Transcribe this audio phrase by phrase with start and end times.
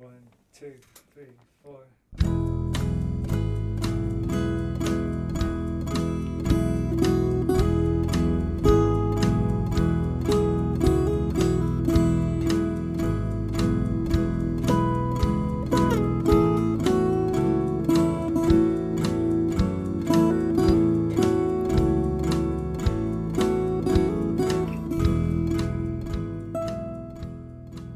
[0.00, 0.12] One,
[0.54, 0.72] two,
[1.12, 1.26] three,
[1.62, 1.84] four.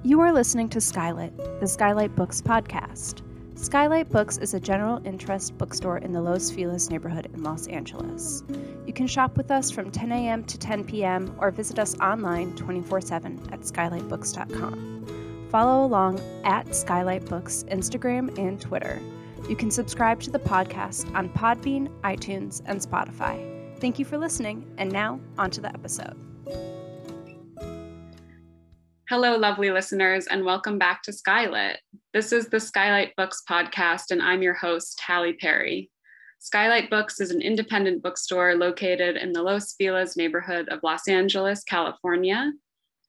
[0.07, 3.23] You are listening to Skylit, the Skylight Books podcast.
[3.55, 8.42] Skylight Books is a general interest bookstore in the Los Feliz neighborhood in Los Angeles.
[8.87, 10.45] You can shop with us from 10 a.m.
[10.45, 11.34] to 10 p.m.
[11.38, 15.46] or visit us online 24 7 at skylightbooks.com.
[15.51, 19.01] Follow along at Skylight Books Instagram and Twitter.
[19.48, 23.79] You can subscribe to the podcast on Podbean, iTunes, and Spotify.
[23.79, 26.34] Thank you for listening, and now on to the episode.
[29.11, 31.77] Hello, lovely listeners, and welcome back to Skylit.
[32.15, 35.91] This is the Skylight Books podcast, and I'm your host, Hallie Perry.
[36.38, 41.63] Skylight Books is an independent bookstore located in the Los Feliz neighborhood of Los Angeles,
[41.65, 42.51] California.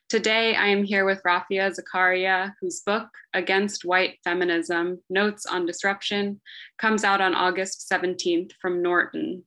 [0.08, 6.40] Today, I am here with Rafia Zakaria, whose book, Against White Feminism Notes on Disruption,
[6.78, 9.42] comes out on August 17th from Norton.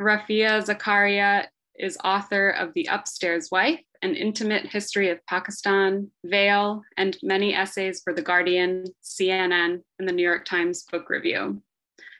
[0.00, 1.46] Rafia Zakaria
[1.78, 8.02] is author of The Upstairs Wife, An Intimate History of Pakistan, Veil, and many essays
[8.04, 11.62] for The Guardian, CNN, and the New York Times Book Review.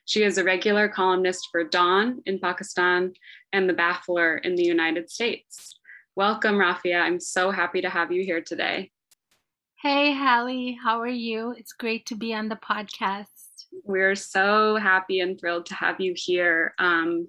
[0.06, 3.12] She is a regular columnist for Dawn in Pakistan
[3.53, 5.78] and The Baffler in the United States.
[6.17, 7.01] Welcome, Rafia.
[7.01, 8.93] I'm so happy to have you here today.
[9.83, 11.53] Hey, Hallie, how are you?
[11.59, 13.27] It's great to be on the podcast.
[13.83, 16.73] We're so happy and thrilled to have you here.
[16.79, 17.27] Um,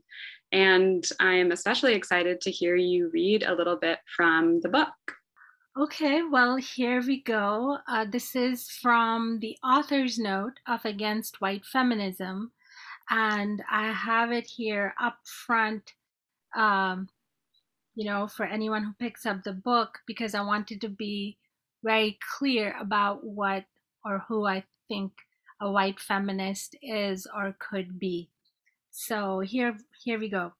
[0.51, 4.93] and I am especially excited to hear you read a little bit from the book.
[5.75, 7.79] Okay, well, here we go.
[7.87, 12.51] Uh, this is from the author's note of Against White Feminism.
[13.09, 15.91] And I have it here up front.
[16.55, 17.09] Um,
[17.95, 21.37] you know, for anyone who picks up the book, because I wanted to be
[21.83, 23.65] very clear about what
[24.03, 25.13] or who I think
[25.61, 28.29] a white feminist is or could be.
[28.91, 30.53] So here, here we go.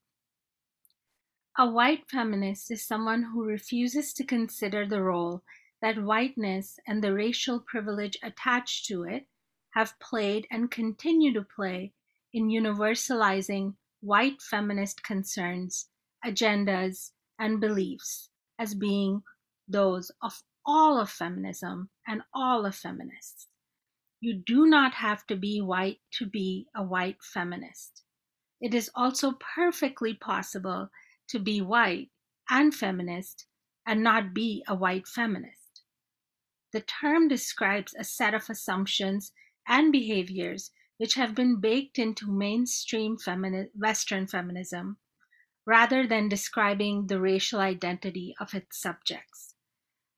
[1.57, 5.43] A white feminist is someone who refuses to consider the role
[5.81, 9.27] that whiteness and the racial privilege attached to it
[9.71, 11.93] have played and continue to play
[12.33, 15.87] in universalizing white feminist concerns,
[16.25, 18.29] agendas, and beliefs
[18.59, 19.23] as being
[19.67, 23.47] those of all of feminism and all of feminists.
[24.19, 28.03] You do not have to be white to be a white feminist.
[28.61, 30.89] It is also perfectly possible
[31.29, 32.09] to be white
[32.49, 33.45] and feminist
[33.85, 35.83] and not be a white feminist.
[36.71, 39.31] The term describes a set of assumptions
[39.67, 44.97] and behaviors which have been baked into mainstream femini- Western feminism
[45.65, 49.55] rather than describing the racial identity of its subjects.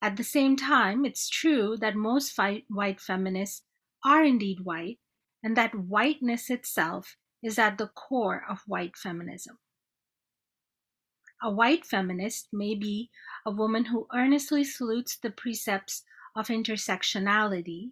[0.02, 2.38] At the same time, it's true that most
[2.68, 3.64] white feminists
[4.06, 5.00] are indeed white,
[5.42, 9.58] and that whiteness itself is at the core of white feminism.
[11.42, 13.12] A white feminist may be
[13.46, 16.04] a woman who earnestly salutes the precepts
[16.36, 17.92] of intersectionality,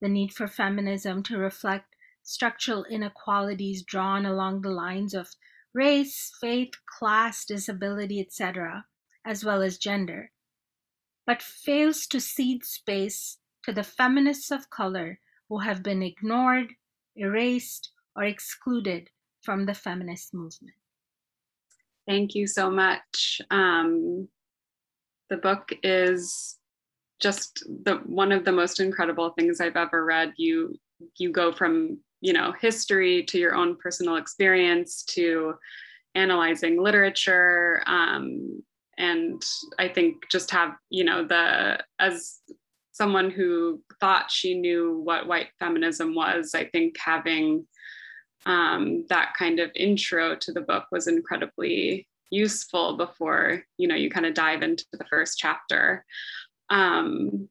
[0.00, 5.34] the need for feminism to reflect structural inequalities drawn along the lines of
[5.74, 8.84] race, faith, class, disability, etc.,
[9.24, 10.30] as well as gender,
[11.26, 15.18] but fails to cede space to the feminists of color
[15.48, 16.72] who have been ignored,
[17.16, 19.08] erased, or excluded
[19.42, 20.74] from the feminist movement.
[22.06, 23.40] Thank you so much.
[23.50, 24.28] Um,
[25.30, 26.58] the book is
[27.20, 30.32] just the one of the most incredible things I've ever read.
[30.36, 30.74] You
[31.16, 35.54] you go from you know history to your own personal experience to
[36.14, 38.62] analyzing literature um,
[38.96, 39.42] and
[39.78, 42.38] i think just have you know the as
[42.92, 47.66] someone who thought she knew what white feminism was i think having
[48.44, 54.10] um, that kind of intro to the book was incredibly useful before you know you
[54.10, 56.04] kind of dive into the first chapter.
[56.70, 57.48] Um,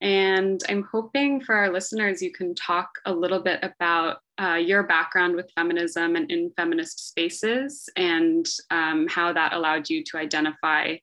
[0.00, 4.84] and I'm hoping for our listeners, you can talk a little bit about uh, your
[4.84, 10.96] background with feminism and in feminist spaces and um, how that allowed you to identify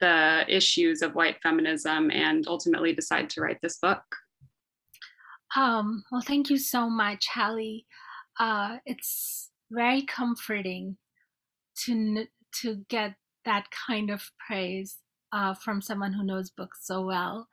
[0.00, 4.02] the issues of white feminism and ultimately decide to write this book.
[5.56, 7.86] Um, well, thank you so much, Hallie.
[8.40, 10.96] uh, it's very comforting
[11.84, 12.26] to
[12.62, 13.14] to get
[13.44, 14.96] that kind of praise
[15.32, 17.48] uh, from someone who knows books so well,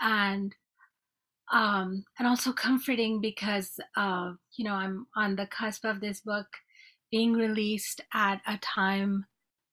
[0.00, 0.54] and
[1.52, 6.46] um, and also comforting because uh, you know I'm on the cusp of this book
[7.10, 9.26] being released at a time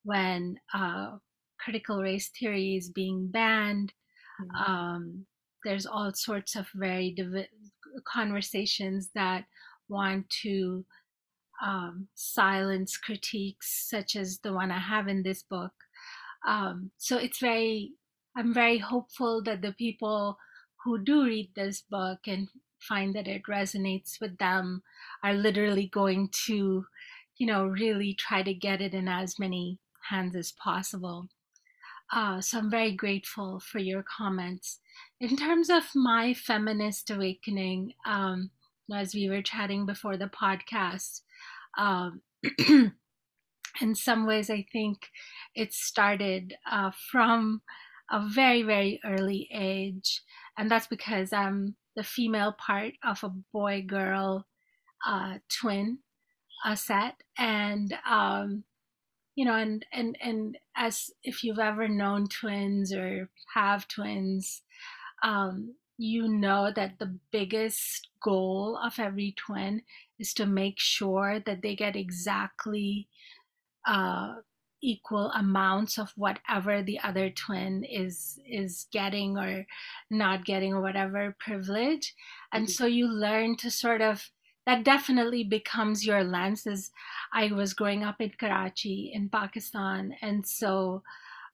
[0.03, 1.11] when uh,
[1.59, 3.93] critical race theory is being banned.
[4.41, 4.71] Mm-hmm.
[4.71, 5.25] Um,
[5.63, 7.47] there's all sorts of very div-
[8.05, 9.45] conversations that
[9.87, 10.85] want to
[11.63, 15.73] um, silence critiques such as the one I have in this book.
[16.47, 17.91] Um, so it's very,
[18.35, 20.37] I'm very hopeful that the people
[20.83, 22.47] who do read this book and
[22.79, 24.83] find that it resonates with them
[25.23, 26.85] are literally going to,
[27.37, 29.79] you know, really try to get it in as many
[30.09, 31.27] hands as possible.
[32.11, 34.79] Uh, so I'm very grateful for your comments.
[35.19, 38.51] In terms of my feminist awakening, um,
[38.93, 41.21] as we were chatting before the podcast,
[41.77, 42.21] um,
[43.81, 44.97] in some ways, I think
[45.53, 47.61] it started uh, from
[48.11, 50.21] a very, very early age.
[50.57, 54.45] And that's because I'm the female part of a boy girl
[55.05, 55.99] uh, twin
[56.65, 57.15] uh, set.
[57.37, 58.63] And um,
[59.39, 64.63] you know and and and as if you've ever known twins or have twins
[65.23, 69.81] um, you know that the biggest goal of every twin
[70.19, 73.07] is to make sure that they get exactly
[73.87, 74.35] uh,
[74.81, 79.65] equal amounts of whatever the other twin is is getting or
[80.09, 82.13] not getting or whatever privilege.
[82.53, 82.71] And mm-hmm.
[82.71, 84.29] so you learn to sort of
[84.65, 86.91] that definitely becomes your lens as
[87.33, 90.13] i was growing up in karachi in pakistan.
[90.21, 91.03] And so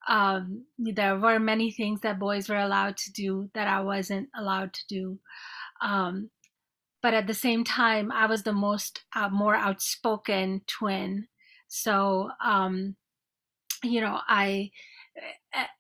[0.08, 4.74] um, there were many things that boys were allowed to do that i wasn't allowed
[4.74, 5.20] to do.
[5.82, 6.30] Um,
[7.02, 11.28] but at the same time i was the most uh, more outspoken twin.
[11.68, 12.96] So um,
[13.86, 14.72] you know i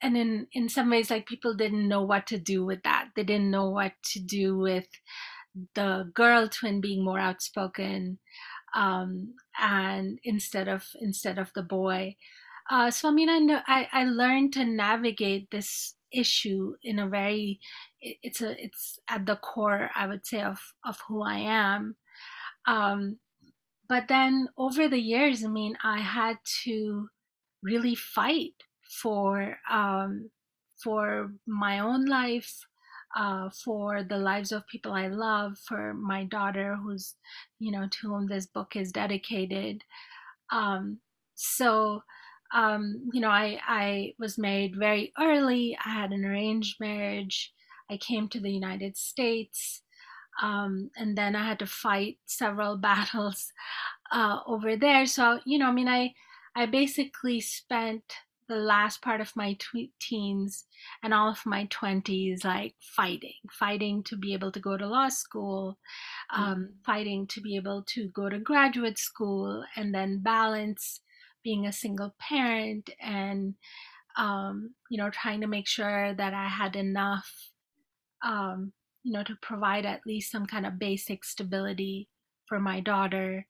[0.01, 3.09] and in in some ways like people didn't know what to do with that.
[3.15, 4.87] They didn't know what to do with
[5.73, 8.19] the girl twin being more outspoken
[8.75, 12.15] um, and instead of instead of the boy.
[12.69, 17.07] Uh, so i mean i know I, I learned to navigate this issue in a
[17.07, 17.59] very
[18.01, 21.95] it's a it's at the core i would say of of who i am.
[22.67, 23.19] Um,
[23.87, 27.09] but then over the years i mean i had to
[27.65, 28.55] really fight
[29.01, 30.29] for um,
[30.83, 32.65] for my own life
[33.15, 37.15] uh, for the lives of people I love, for my daughter, who's,
[37.59, 39.83] you know, to whom this book is dedicated.
[40.51, 40.99] Um,
[41.35, 42.03] so,
[42.53, 45.77] um, you know, I, I was married very early.
[45.85, 47.53] I had an arranged marriage.
[47.89, 49.81] I came to the United States.
[50.41, 53.51] Um, and then I had to fight several battles
[54.11, 55.05] uh, over there.
[55.05, 56.13] So, you know, I mean, I,
[56.55, 58.03] I basically spent
[58.47, 59.57] the last part of my
[59.99, 60.65] teens
[61.03, 65.09] and all of my 20s like fighting fighting to be able to go to law
[65.09, 65.77] school
[66.31, 66.63] um, mm-hmm.
[66.85, 71.01] fighting to be able to go to graduate school and then balance
[71.43, 73.55] being a single parent and
[74.17, 77.29] um, you know trying to make sure that i had enough
[78.23, 78.73] um,
[79.03, 82.07] you know to provide at least some kind of basic stability
[82.47, 83.47] for my daughter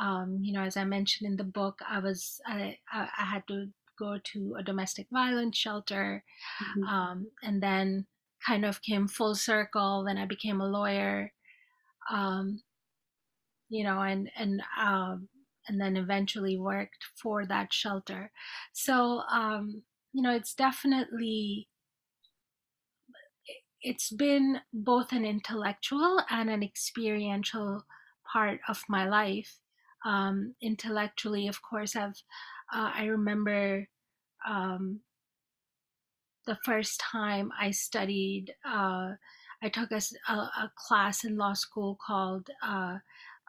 [0.00, 3.68] um, you know as i mentioned in the book i was I, I had to
[4.00, 6.24] go to a domestic violence shelter,
[6.62, 6.84] mm-hmm.
[6.84, 8.06] um, and then
[8.44, 11.32] kind of came full circle when I became a lawyer.
[12.10, 12.62] Um,
[13.68, 15.28] you know, and and um,
[15.68, 18.32] and then eventually worked for that shelter.
[18.72, 21.68] So um, you know, it's definitely
[23.82, 27.84] it's been both an intellectual and an experiential
[28.32, 29.58] part of my life.
[30.04, 32.22] Um, intellectually, of course, I've
[32.72, 33.88] uh, I remember
[34.48, 35.00] um,
[36.46, 39.12] the first time I studied, uh,
[39.62, 42.98] I took a, a, a, class in law school called uh,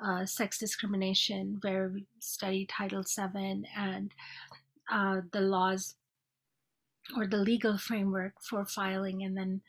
[0.04, 4.12] uh, Sex Discrimination, where we studied Title VII and
[4.92, 5.96] uh, the laws
[7.16, 9.62] or the legal framework for filing and then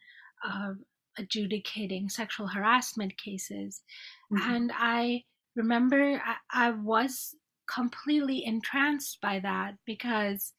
[0.45, 0.73] uh,
[1.19, 3.83] adjudicating sexual harassment cases.
[4.33, 4.51] Mm-hmm.
[4.51, 5.25] And I
[5.55, 7.35] remember I, I was
[7.73, 10.53] completely entranced by that because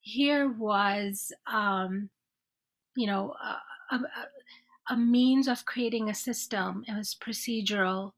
[0.00, 2.10] here was um,
[2.96, 3.34] you know
[3.90, 4.00] a, a,
[4.90, 6.84] a, means of creating a system.
[6.86, 8.12] It was procedural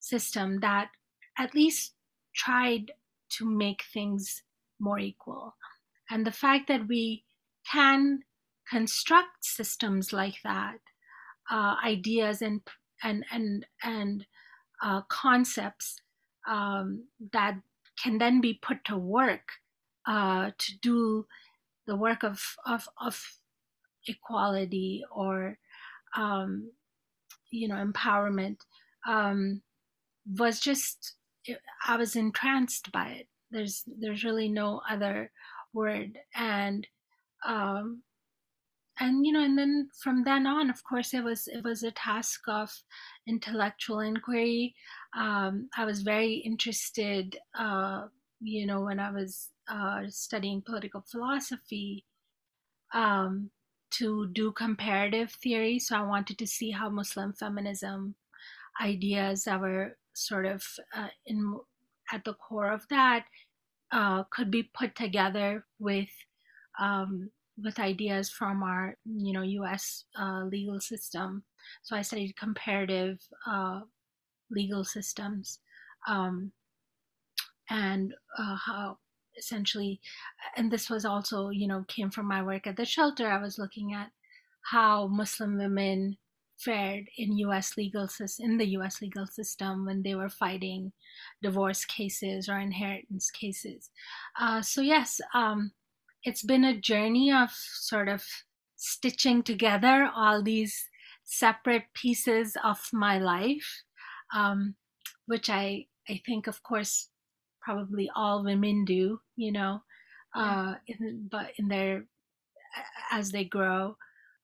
[0.00, 0.90] system that
[1.38, 1.94] at least
[2.34, 2.92] tried
[3.28, 4.42] to make things
[4.78, 5.56] more equal.
[6.10, 7.24] And the fact that we
[7.70, 8.20] can
[8.68, 10.78] construct systems like that
[11.50, 12.60] uh, ideas and
[13.02, 14.26] and and and
[14.82, 15.96] uh, concepts
[16.46, 17.56] um, that
[18.02, 19.52] can then be put to work
[20.06, 21.26] uh, to do
[21.86, 23.38] the work of of, of
[24.06, 25.58] equality or
[26.16, 26.70] um,
[27.50, 28.58] you know empowerment
[29.06, 29.62] um,
[30.38, 31.14] was just
[31.86, 33.28] I was entranced by it.
[33.50, 35.30] There's there's really no other
[35.72, 36.86] word and
[37.46, 38.02] um,
[38.98, 41.90] and you know and then from then on of course it was it was a
[41.90, 42.82] task of
[43.26, 44.74] intellectual inquiry.
[45.16, 48.06] Um, i was very interested uh,
[48.40, 52.04] you know when i was uh, studying political philosophy
[52.94, 53.50] um,
[53.90, 55.78] to do comparative theory.
[55.78, 58.14] So i wanted to see how muslim feminism
[58.80, 60.64] ideas that were sort of
[60.96, 61.58] uh, in
[62.12, 63.24] at the core of that
[63.92, 66.08] uh, could be put together with
[66.78, 67.30] um,
[67.62, 70.04] with ideas from our you know U.S.
[70.18, 71.44] Uh, legal system.
[71.82, 73.80] So I studied comparative uh,
[74.50, 75.60] legal systems
[76.06, 76.52] um,
[77.70, 78.98] and uh, how
[79.38, 80.00] essentially,
[80.56, 83.30] and this was also you know came from my work at the shelter.
[83.30, 84.10] I was looking at
[84.72, 86.16] how Muslim women
[86.58, 87.76] fared in U.S.
[87.76, 88.08] legal
[88.38, 89.02] in the U.S.
[89.02, 90.92] legal system when they were fighting
[91.42, 93.90] divorce cases or inheritance cases.
[94.40, 95.20] Uh, so yes.
[95.34, 95.72] Um,
[96.26, 98.24] it's been a journey of sort of
[98.74, 100.90] stitching together all these
[101.24, 103.82] separate pieces of my life,
[104.34, 104.74] um,
[105.26, 107.10] which I I think, of course,
[107.62, 109.82] probably all women do, you know,
[110.34, 112.06] uh, in, but in their
[113.10, 113.96] as they grow,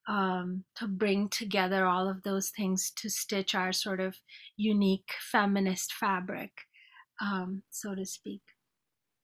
[0.07, 4.15] um, to bring together all of those things to stitch our sort of
[4.57, 6.51] unique feminist fabric,
[7.21, 8.41] um, so to speak.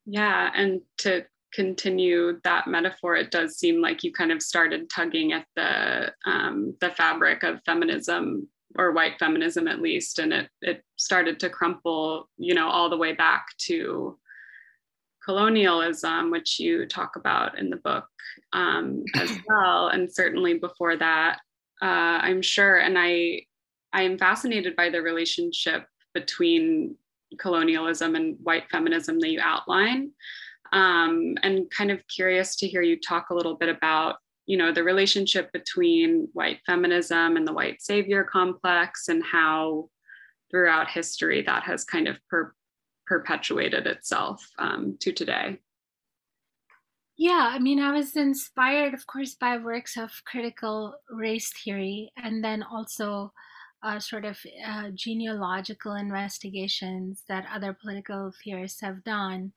[0.06, 5.34] Yeah, and to continue that metaphor, it does seem like you kind of started tugging
[5.34, 10.84] at the um, the fabric of feminism or white feminism at least, and it it
[10.98, 14.18] started to crumple, you know, all the way back to
[15.26, 18.06] colonialism, which you talk about in the book
[18.54, 21.40] um, as well, and certainly before that,
[21.82, 22.78] uh, I'm sure.
[22.78, 23.42] And I
[23.94, 26.96] I am fascinated by the relationship between
[27.38, 30.12] colonialism and white feminism that you outline
[30.72, 34.72] um, and kind of curious to hear you talk a little bit about you know
[34.72, 39.90] the relationship between white feminism and the white savior complex and how
[40.50, 42.54] throughout history that has kind of per-
[43.06, 45.60] perpetuated itself um, to today.
[47.18, 52.44] Yeah i mean i was inspired of course by works of critical race theory and
[52.44, 53.34] then also
[53.84, 59.52] uh, sort of uh, genealogical investigations that other political theorists have done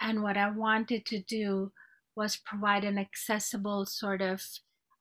[0.00, 1.72] and what I wanted to do
[2.14, 4.42] was provide an accessible sort of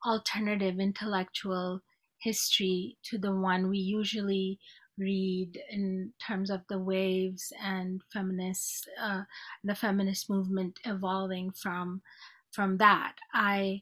[0.06, 1.82] alternative intellectual
[2.20, 4.60] history to the one we usually
[4.98, 9.24] read in terms of the waves and feminist uh,
[9.64, 12.02] the feminist movement evolving from
[12.52, 13.16] from that.
[13.34, 13.82] I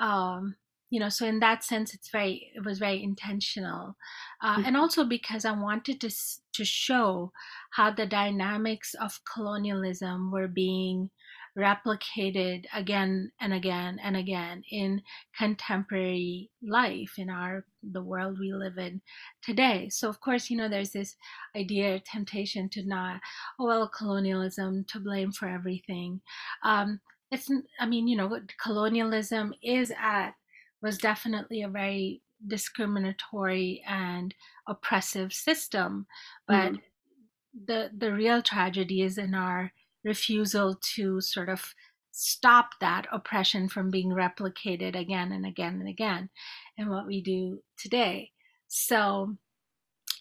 [0.00, 0.56] um,
[0.92, 3.96] you know so in that sense it's very it was very intentional
[4.42, 4.66] uh, mm-hmm.
[4.66, 6.10] and also because i wanted to
[6.52, 7.32] to show
[7.70, 11.10] how the dynamics of colonialism were being
[11.56, 15.00] replicated again and again and again in
[15.36, 19.00] contemporary life in our the world we live in
[19.42, 21.16] today so of course you know there's this
[21.56, 23.20] idea temptation to not
[23.58, 26.20] oh well colonialism to blame for everything
[26.64, 30.32] um it's i mean you know colonialism is at
[30.82, 34.34] was definitely a very discriminatory and
[34.66, 36.06] oppressive system
[36.46, 36.76] but mm-hmm.
[37.66, 39.72] the the real tragedy is in our
[40.04, 41.74] refusal to sort of
[42.10, 46.28] stop that oppression from being replicated again and again and again
[46.76, 48.30] in what we do today
[48.68, 49.34] so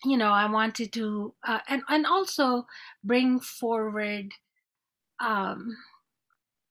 [0.06, 2.66] you know i wanted to uh, and and also
[3.04, 4.32] bring forward
[5.20, 5.76] um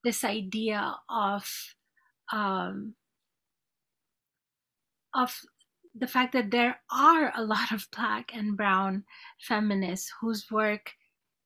[0.05, 1.75] this idea of
[2.33, 2.95] um
[5.15, 5.41] of
[5.95, 9.05] the fact that there are a lot of black and brown
[9.41, 10.93] feminists whose work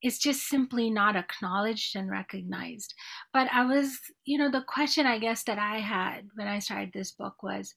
[0.03, 2.95] is just simply not acknowledged and recognized.
[3.33, 6.91] But I was, you know, the question I guess that I had when I started
[6.93, 7.75] this book was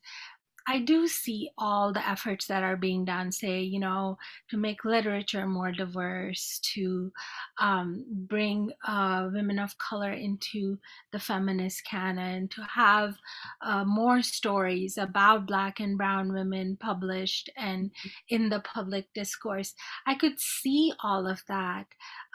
[0.68, 4.18] I do see all the efforts that are being done, say, you know,
[4.50, 7.12] to make literature more diverse, to
[7.60, 10.78] um, bring uh, women of color into
[11.14, 13.16] the feminist canon, to have
[13.62, 17.92] uh, more stories about Black and Brown women published and
[18.28, 19.74] in the public discourse.
[20.06, 21.86] I could see all of that.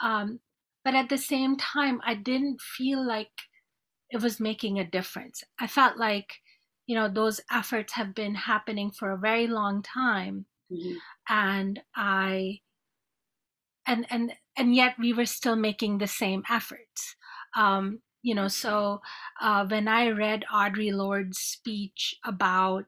[0.03, 0.41] Um,
[0.85, 3.31] but at the same time, I didn't feel like
[4.11, 5.43] it was making a difference.
[5.61, 6.41] I felt like
[6.87, 10.95] you know those efforts have been happening for a very long time mm-hmm.
[11.29, 12.61] and i
[13.87, 17.17] and and and yet we were still making the same efforts.
[17.57, 19.01] Um, you know, so
[19.41, 22.85] uh, when I read Audre Lorde's speech about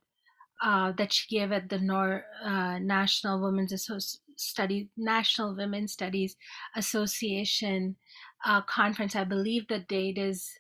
[0.63, 6.37] uh, that she gave at the Nor- uh, National Women's Associ- Study National Women's Studies
[6.77, 7.97] Association
[8.45, 9.17] uh, conference.
[9.17, 10.51] I believe the date is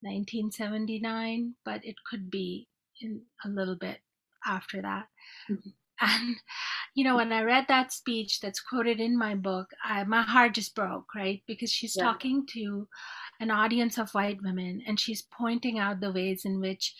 [0.00, 2.68] 1979, but it could be
[3.04, 3.98] in a little bit
[4.46, 5.06] after that.
[5.50, 5.70] Mm-hmm.
[6.00, 6.36] And
[6.94, 10.54] you know, when I read that speech that's quoted in my book, I, my heart
[10.54, 11.42] just broke, right?
[11.46, 12.04] Because she's yeah.
[12.04, 12.88] talking to
[13.40, 16.94] an audience of white women and she's pointing out the ways in which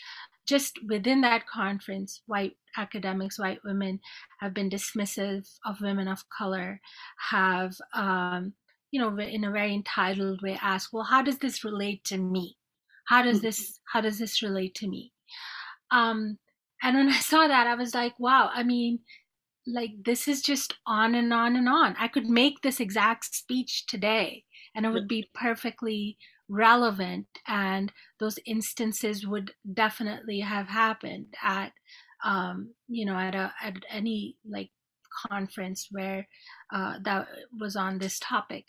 [0.46, 4.00] just within that conference, white academics, white women
[4.40, 6.80] have been dismissive of women of color,
[7.30, 8.52] have, um,
[8.90, 12.56] you know, in a very entitled way asked, well, how does this relate to me?
[13.06, 13.46] How does mm-hmm.
[13.46, 15.13] this, how does this relate to me?
[15.90, 16.38] Um,
[16.82, 19.00] and when I saw that, I was like, wow, I mean,
[19.66, 21.96] like this is just on and on and on.
[21.98, 28.38] I could make this exact speech today and it would be perfectly relevant and those
[28.46, 31.72] instances would definitely have happened at
[32.24, 34.70] um, you know at a at any like
[35.28, 36.26] conference where
[36.72, 38.66] uh, that was on this topic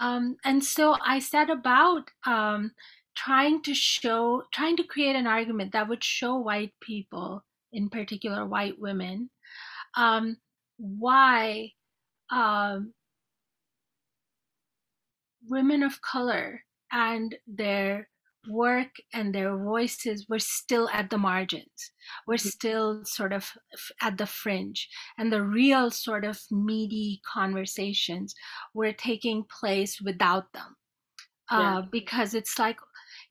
[0.00, 2.72] um, and so i set about um,
[3.16, 7.42] trying to show trying to create an argument that would show white people
[7.72, 9.30] in particular white women
[9.96, 10.36] um,
[10.76, 11.70] why
[12.30, 12.92] um,
[15.48, 18.08] women of color and their
[18.48, 21.92] work and their voices were still at the margins
[22.26, 22.48] were mm-hmm.
[22.48, 23.50] still sort of
[24.02, 28.34] at the fringe and the real sort of meaty conversations
[28.74, 30.76] were taking place without them
[31.50, 31.78] yeah.
[31.78, 32.76] uh, because it's like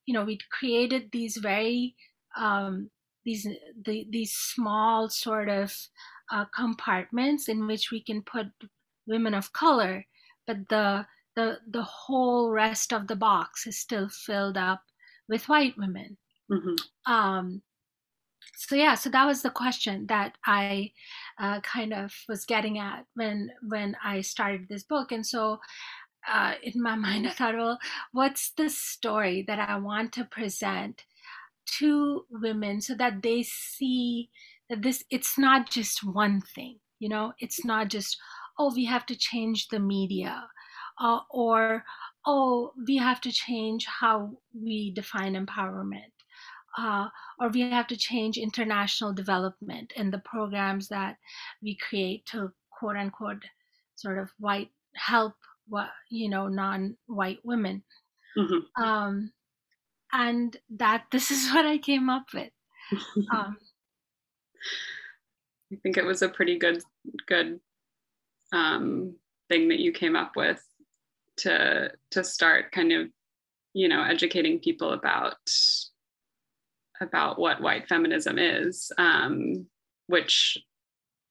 [0.06, 1.96] you know we created these very
[2.38, 2.90] um,
[3.26, 3.48] these
[3.86, 5.76] the, these small sort of
[6.32, 8.48] uh, compartments in which we can put
[9.08, 10.06] women of color,
[10.48, 11.06] but the
[11.36, 14.84] the the whole rest of the box is still filled up
[15.28, 16.18] with white women.
[16.52, 17.12] Mm-hmm.
[17.12, 17.62] Um,
[18.56, 20.92] so yeah, so that was the question that I
[21.40, 25.60] uh, kind of was getting at when when I started this book, and so
[26.32, 27.80] uh, in my mind I thought, well,
[28.12, 31.04] what's the story that I want to present
[31.80, 34.30] to women so that they see
[34.70, 37.34] that this it's not just one thing you know?
[37.40, 38.18] It's not just
[38.58, 40.48] oh we have to change the media
[41.02, 41.84] uh, or
[42.26, 46.14] oh we have to change how we define empowerment
[46.78, 47.08] uh,
[47.40, 51.18] or we have to change international development and the programs that
[51.62, 53.44] we create to quote unquote
[53.96, 55.34] sort of white help
[55.68, 57.84] what you know non-white women
[58.38, 58.84] mm-hmm.
[58.84, 59.32] um,
[60.12, 62.52] and that this is what i came up with
[63.32, 63.58] um,
[65.72, 66.84] I think it was a pretty good
[67.28, 67.60] good
[68.52, 69.16] um,
[69.50, 70.64] thing that you came up with
[71.38, 73.08] to to start kind of
[73.74, 75.38] you know educating people about
[77.02, 79.66] about what white feminism is, um,
[80.08, 80.58] which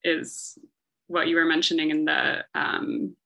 [0.04, 0.58] is
[1.06, 3.16] what you were mentioning in the um,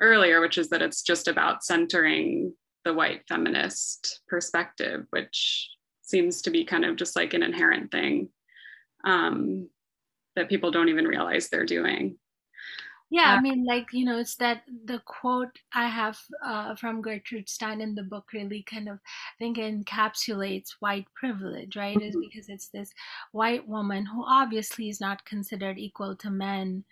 [0.00, 5.68] earlier, which is that it's just about centering the white feminist perspective, which
[6.02, 8.28] seems to be kind of just like an inherent thing
[9.04, 9.68] um,
[10.36, 12.16] that people don't even realize they're doing.
[13.10, 17.00] Yeah, I uh, mean, like, you know, it's that the quote I have uh, from
[17.00, 22.00] Gertrude Stein in the book really kind of, I think, encapsulates white privilege, right?
[22.00, 22.20] Is mm-hmm.
[22.20, 22.92] because it's this
[23.32, 26.84] white woman who obviously is not considered equal to men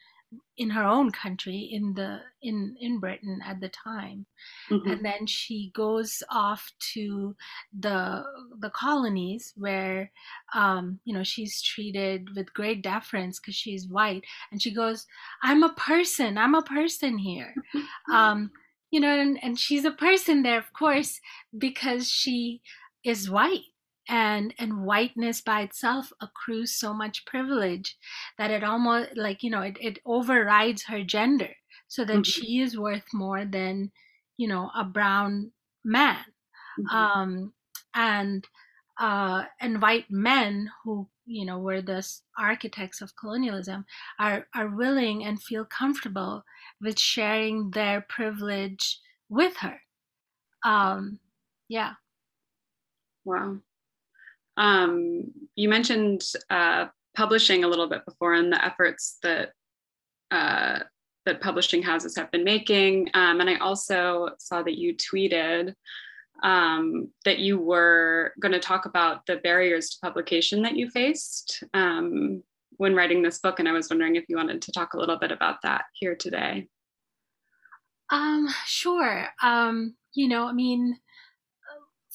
[0.56, 4.26] in her own country in the in in Britain at the time.
[4.70, 4.90] Mm-hmm.
[4.90, 7.36] and then she goes off to
[7.78, 8.24] the
[8.58, 10.10] the colonies where
[10.54, 14.24] um you know she's treated with great deference because she's white.
[14.50, 15.06] And she goes
[15.42, 16.38] I'm a person.
[16.38, 17.54] I'm a person here.
[18.12, 18.50] Um
[18.90, 21.20] you know and, and she's a person there of course
[21.58, 22.62] because she
[23.04, 23.64] is white
[24.08, 27.96] and and whiteness by itself accrues so much privilege
[28.38, 31.50] that it almost like you know it, it overrides her gender
[31.88, 32.22] so that mm-hmm.
[32.22, 33.90] she is worth more than
[34.36, 35.50] you know a brown
[35.84, 36.24] man
[36.78, 36.96] mm-hmm.
[36.96, 37.52] um
[37.94, 38.46] and
[38.98, 42.06] uh and white men who you know were the
[42.38, 43.84] architects of colonialism
[44.18, 46.44] are are willing and feel comfortable
[46.80, 49.80] with sharing their privilege with her
[50.64, 51.18] um
[51.68, 51.94] yeah
[53.24, 53.56] wow
[54.56, 59.50] um, you mentioned uh, publishing a little bit before and the efforts that
[60.30, 60.80] uh,
[61.24, 63.10] that publishing houses have been making.
[63.14, 65.74] Um, and I also saw that you tweeted
[66.42, 71.64] um, that you were going to talk about the barriers to publication that you faced
[71.74, 72.42] um,
[72.76, 73.58] when writing this book.
[73.58, 76.14] And I was wondering if you wanted to talk a little bit about that here
[76.14, 76.68] today.
[78.10, 79.26] Um, sure.
[79.42, 80.98] Um, you know, I mean,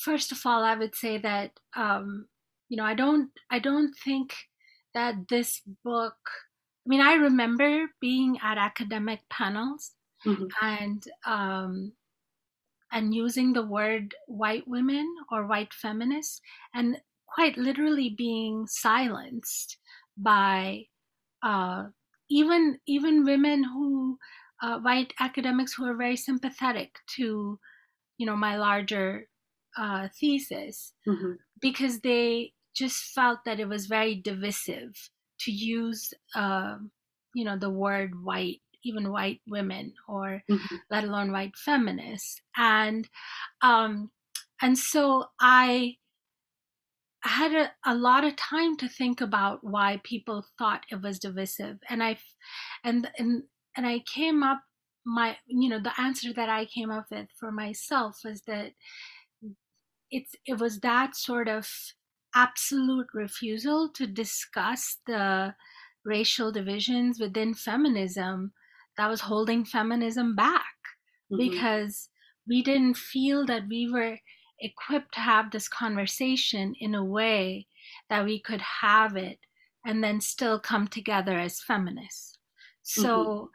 [0.04, 2.28] first of all, I would say that um,
[2.72, 4.34] you know, I don't, I don't think
[4.94, 6.16] that this book.
[6.86, 9.92] I mean, I remember being at academic panels
[10.26, 10.46] mm-hmm.
[10.62, 11.92] and um,
[12.94, 16.40] and using the word white women or white feminists,
[16.74, 19.78] and quite literally being silenced
[20.18, 20.84] by
[21.44, 21.88] uh,
[22.30, 24.18] even even women who
[24.62, 27.60] uh, white academics who are very sympathetic to
[28.18, 29.28] you know my larger
[29.78, 31.34] uh, thesis mm-hmm.
[31.62, 36.76] because they just felt that it was very divisive to use uh,
[37.34, 40.76] you know the word white even white women or mm-hmm.
[40.90, 43.08] let alone white feminists and
[43.62, 44.10] um
[44.62, 45.96] and so i
[47.24, 51.78] had a, a lot of time to think about why people thought it was divisive
[51.90, 52.18] and i
[52.84, 53.44] and and
[53.78, 54.62] and i came up
[55.06, 58.72] my you know the answer that i came up with for myself was that
[60.12, 61.68] it's it was that sort of
[62.36, 65.54] absolute refusal to discuss the
[66.06, 68.54] racial divisions within feminism
[68.98, 70.76] that was holding feminism back
[71.32, 71.38] mm-hmm.
[71.38, 72.10] because
[72.48, 74.18] we didn't feel that we were
[74.60, 77.68] equipped to have this conversation in a way
[78.10, 79.40] that we could have it
[79.86, 82.38] and then still come together as feminists.
[82.84, 83.46] So mm-hmm.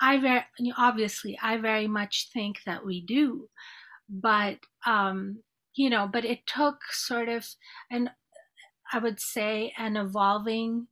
[0.00, 0.44] I very
[0.76, 3.48] obviously I very much think that we do,
[4.08, 5.42] but um,
[5.76, 7.46] you know, but it took sort of
[7.90, 8.10] an
[8.92, 10.86] I would say an evolving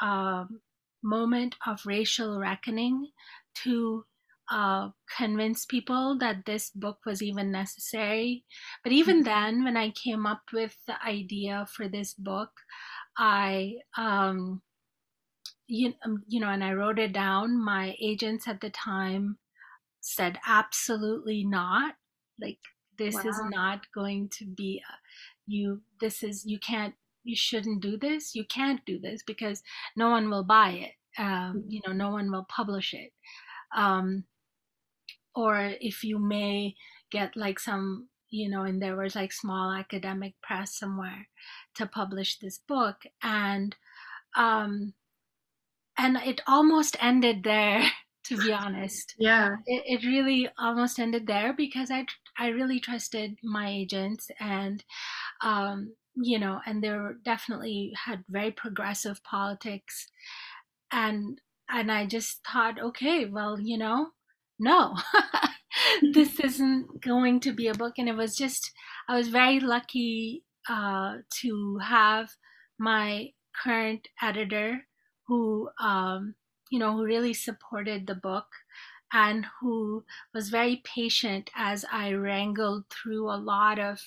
[0.00, 0.60] um,
[1.02, 3.08] moment of racial reckoning
[3.64, 4.04] to
[4.50, 8.44] uh, convince people that this book was even necessary.
[8.82, 9.24] But even mm-hmm.
[9.24, 12.50] then, when I came up with the idea for this book,
[13.16, 14.62] I, um,
[15.66, 17.62] you, um, you know, and I wrote it down.
[17.62, 19.38] My agents at the time
[20.00, 21.94] said, absolutely not.
[22.40, 22.60] Like,
[22.98, 23.22] this wow.
[23.26, 24.92] is not going to be a,
[25.46, 28.34] you, this is, you can't, you shouldn't do this.
[28.34, 29.62] You can't do this because
[29.96, 30.92] no one will buy it.
[31.20, 31.58] Um, mm-hmm.
[31.68, 33.12] you know, no one will publish it.
[33.76, 34.24] Um,
[35.34, 36.74] or if you may
[37.10, 41.28] get like some you know and there was like small academic press somewhere
[41.74, 43.76] to publish this book and
[44.36, 44.92] um
[45.96, 47.82] and it almost ended there
[48.24, 52.04] to be honest yeah it, it really almost ended there because i
[52.38, 54.84] i really trusted my agents and
[55.42, 60.08] um you know and they were definitely had very progressive politics
[60.92, 64.08] and and i just thought okay well you know
[64.58, 64.96] no,
[66.12, 67.94] this isn't going to be a book.
[67.98, 68.70] And it was just,
[69.08, 72.30] I was very lucky uh, to have
[72.78, 73.30] my
[73.62, 74.86] current editor
[75.26, 76.34] who, um,
[76.70, 78.46] you know, who really supported the book
[79.12, 84.00] and who was very patient as I wrangled through a lot of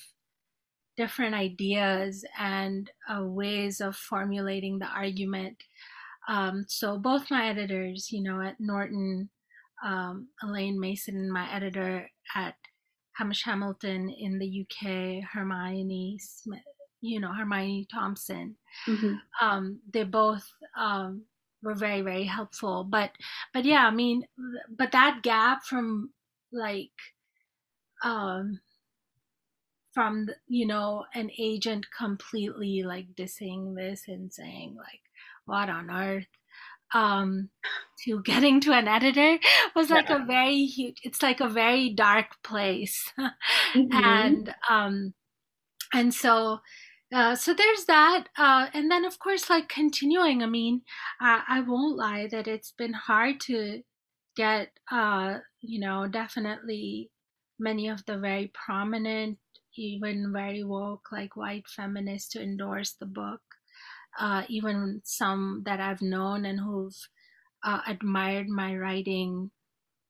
[0.96, 5.56] different ideas and uh, ways of formulating the argument.
[6.28, 9.30] Um, so both my editors, you know, at Norton
[9.84, 12.54] um, Alane Mason, my editor at
[13.16, 16.60] Hamish Hamilton in the UK, Hermione Smith,
[17.00, 18.56] you know, Hermione Thompson.
[18.86, 19.14] Mm-hmm.
[19.40, 20.46] Um, they both
[20.78, 21.22] um,
[21.62, 22.84] were very, very helpful.
[22.84, 23.12] But,
[23.52, 24.24] but yeah, I mean,
[24.68, 26.10] but that gap from
[26.52, 26.90] like,
[28.04, 28.60] um,
[29.92, 35.00] from you know an agent completely like dissing this and saying like
[35.44, 36.26] what on earth
[36.94, 37.50] um,
[38.04, 39.38] to getting to an editor
[39.74, 40.22] was like yeah.
[40.22, 43.12] a very huge it's like a very dark place
[43.74, 43.86] mm-hmm.
[43.92, 45.14] and um
[45.92, 46.58] and so
[47.12, 50.82] uh, so there's that uh, and then of course like continuing i mean
[51.20, 53.82] uh, i won't lie that it's been hard to
[54.36, 57.10] get uh, you know definitely
[57.58, 59.38] many of the very prominent
[59.76, 63.40] even very woke like white feminists to endorse the book
[64.18, 66.96] uh, even some that I've known and who've
[67.64, 69.50] uh, admired my writing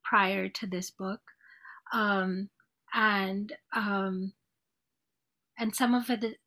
[0.04, 1.20] prior to this book.
[1.92, 2.50] Um,
[2.94, 4.32] and um,
[5.62, 6.38] and some of it,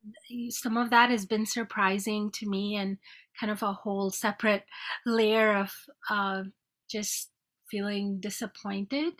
[0.49, 2.97] some of that has been surprising to me, and
[3.39, 4.63] kind of a whole separate
[5.05, 5.71] layer of
[6.09, 6.43] uh,
[6.89, 7.29] just
[7.71, 9.13] feeling disappointed.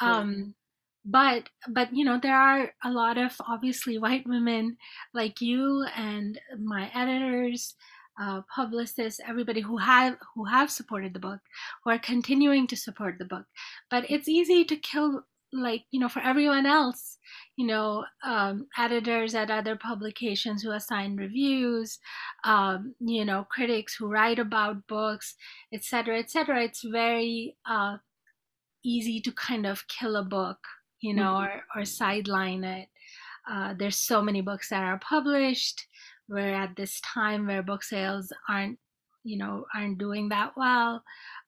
[0.00, 0.54] Um,
[1.04, 4.76] but but you know there are a lot of obviously white women
[5.14, 7.74] like you and my editors
[8.20, 11.40] uh, publicists everybody who have who have supported the book
[11.82, 13.46] who are continuing to support the book
[13.88, 17.18] but it's easy to kill like you know for everyone else
[17.56, 21.98] you know um, editors at other publications who assign reviews
[22.44, 25.34] um, you know critics who write about books
[25.72, 27.96] etc etc it's very uh,
[28.86, 30.58] easy to kind of kill a book,
[31.00, 31.78] you know, mm-hmm.
[31.78, 32.88] or, or sideline it.
[33.50, 35.86] Uh, there's so many books that are published.
[36.28, 38.78] We're at this time where book sales aren't,
[39.26, 41.02] you know, aren't doing that well,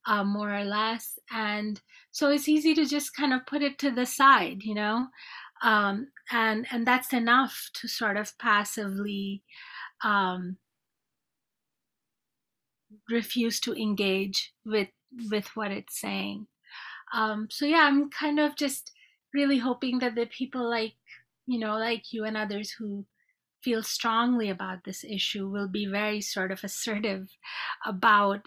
[0.05, 3.91] uh, more or less, and so it's easy to just kind of put it to
[3.91, 5.07] the side, you know,
[5.63, 9.43] um, and and that's enough to sort of passively
[10.03, 10.57] um,
[13.09, 14.89] refuse to engage with
[15.29, 16.47] with what it's saying.
[17.13, 18.91] Um, so yeah, I'm kind of just
[19.33, 20.93] really hoping that the people like
[21.47, 23.05] you know like you and others who
[23.63, 27.37] feel strongly about this issue will be very sort of assertive
[27.85, 28.45] about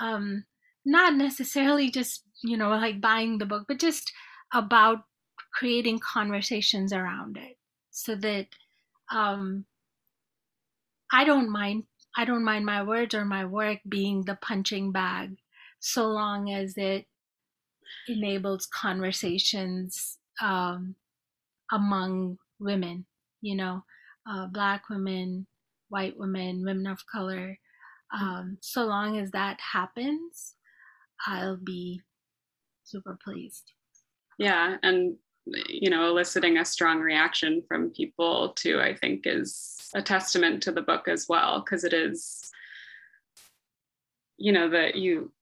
[0.00, 0.44] um,
[0.84, 4.12] not necessarily just you know like buying the book, but just
[4.52, 5.04] about
[5.52, 7.58] creating conversations around it
[7.90, 8.48] so that
[9.12, 9.66] um,
[11.12, 15.38] I don't mind I don't mind my words or my work being the punching bag
[15.78, 17.06] so long as it
[18.08, 20.96] enables conversations um,
[21.72, 23.06] among women,
[23.40, 23.84] you know,
[24.28, 25.46] uh, black women,
[25.88, 27.58] white women, women of color.
[28.12, 30.54] Um, so long as that happens,
[31.26, 32.00] I'll be
[32.84, 33.72] super pleased.
[34.38, 35.16] Yeah, and
[35.68, 40.72] you know, eliciting a strong reaction from people too, I think is a testament to
[40.72, 42.50] the book as well, because it is,
[44.36, 45.32] you know, that you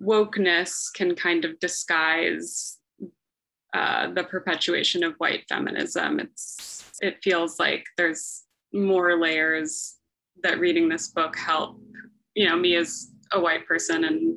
[0.00, 2.78] wokeness can kind of disguise
[3.72, 6.20] uh, the perpetuation of white feminism.
[6.20, 9.96] It's it feels like there's more layers
[10.42, 11.80] that reading this book help
[12.34, 14.36] you know me as a white person and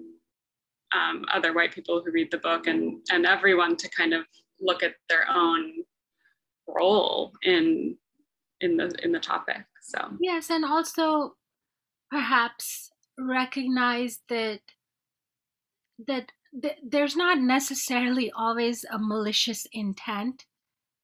[0.96, 4.26] um, other white people who read the book and and everyone to kind of
[4.60, 5.72] look at their own
[6.68, 7.96] role in
[8.62, 11.36] in the in the topic so yes and also
[12.10, 14.62] perhaps recognize that
[16.08, 20.46] that th- there's not necessarily always a malicious intent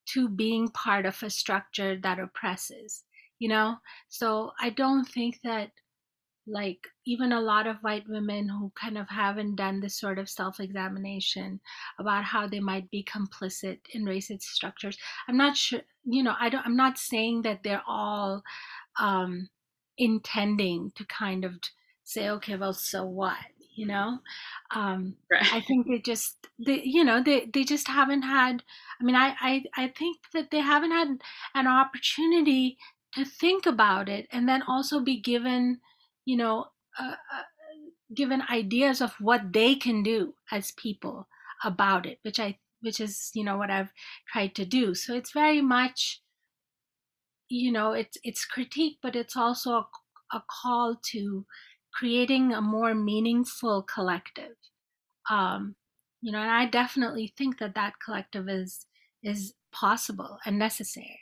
[0.07, 3.03] to being part of a structure that oppresses
[3.39, 3.77] you know?
[4.09, 5.71] So i don't think that
[6.47, 10.27] like even a lot of white women who kind of haven't done this sort of
[10.27, 11.59] self-examination
[11.99, 16.49] about how they might be complicit in racist structures i'm not sure you know i
[16.49, 18.41] don't i'm not saying that they're all
[18.99, 19.47] um
[19.97, 21.53] intending to kind of
[22.03, 23.38] say okay well so what
[23.79, 24.19] you know
[24.75, 25.53] um right.
[25.53, 28.63] i think they just they you know they they just haven't had
[28.99, 31.09] i mean I, I i think that they haven't had
[31.55, 32.77] an opportunity
[33.13, 35.79] to think about it and then also be given
[36.25, 36.67] you know
[36.99, 37.43] uh, uh,
[38.13, 41.27] given ideas of what they can do as people
[41.63, 43.93] about it which i which is you know what i've
[44.31, 46.21] tried to do so it's very much
[47.49, 49.87] you know it's it's critique but it's also a,
[50.33, 51.45] a call to
[51.93, 54.56] creating a more meaningful collective.
[55.30, 55.75] Um,
[56.21, 58.86] you know and i definitely think that that collective is
[59.23, 61.19] is possible and necessary.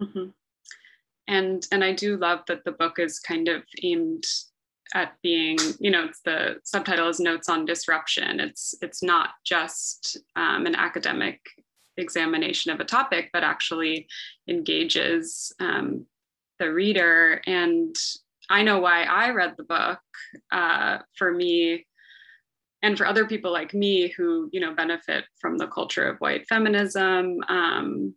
[0.00, 0.30] Mm-hmm.
[1.28, 4.24] and and i do love that the book is kind of aimed
[4.94, 8.40] at being you know it's the subtitle is notes on disruption.
[8.40, 11.38] It's it's not just um, an academic
[11.96, 14.08] examination of a topic but actually
[14.48, 16.06] engages um,
[16.58, 17.94] the reader and
[18.50, 20.00] I know why I read the book.
[20.52, 21.86] Uh, for me,
[22.82, 26.46] and for other people like me who you know benefit from the culture of white
[26.48, 28.14] feminism, um,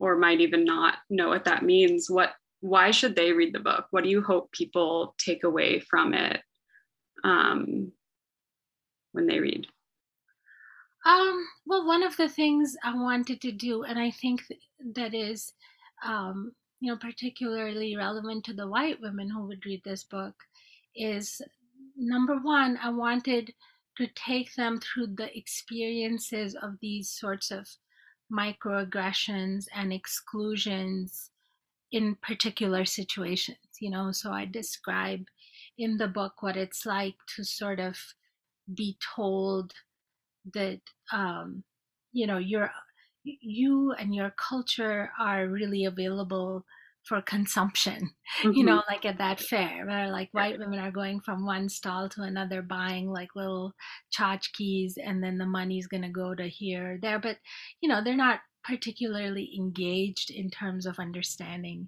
[0.00, 2.08] or might even not know what that means.
[2.08, 2.32] What?
[2.60, 3.86] Why should they read the book?
[3.90, 6.40] What do you hope people take away from it
[7.22, 7.92] um,
[9.12, 9.66] when they read?
[11.04, 14.42] Um, well, one of the things I wanted to do, and I think
[14.94, 15.52] that is
[16.02, 16.52] um,
[16.84, 20.34] you know, particularly relevant to the white women who would read this book
[20.94, 21.40] is
[21.96, 23.54] number one, I wanted
[23.96, 27.66] to take them through the experiences of these sorts of
[28.30, 31.30] microaggressions and exclusions
[31.90, 34.12] in particular situations, you know.
[34.12, 35.24] So I describe
[35.78, 37.96] in the book what it's like to sort of
[38.74, 39.72] be told
[40.52, 40.80] that,
[41.14, 41.64] um,
[42.12, 42.70] you know, you're
[43.24, 46.64] you and your culture are really available
[47.04, 48.10] for consumption
[48.42, 48.52] mm-hmm.
[48.54, 52.08] you know like at that fair where like white women are going from one stall
[52.08, 53.74] to another buying like little
[54.16, 57.36] tchotchkes and then the money's going to go to here or there but
[57.80, 61.86] you know they're not particularly engaged in terms of understanding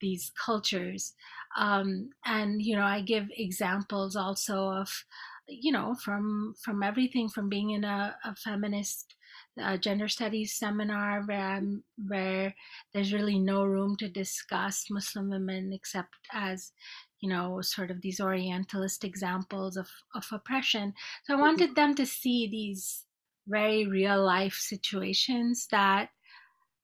[0.00, 1.14] these cultures
[1.56, 5.04] um, and you know i give examples also of
[5.48, 9.14] you know from from everything from being in a, a feminist
[9.58, 12.54] a gender studies seminar where I'm, where
[12.92, 16.72] there's really no room to discuss Muslim women except as
[17.20, 20.92] you know sort of these orientalist examples of, of oppression
[21.24, 21.46] so i mm-hmm.
[21.46, 23.06] wanted them to see these
[23.48, 26.10] very real life situations that